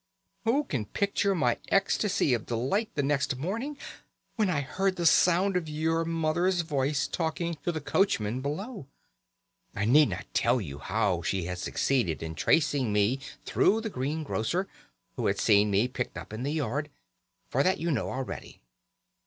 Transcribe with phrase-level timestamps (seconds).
[0.45, 3.77] Who can picture my ecstasy of delight the next morning
[4.35, 8.87] when I heard the sound of your mother's voice talking to the coachman below?
[9.75, 14.23] I need not tell you how she had succeeded in tracing me through the green
[14.23, 14.67] grocer,
[15.17, 16.89] who had seen me picked up in the yard,
[17.47, 18.59] for that you know already.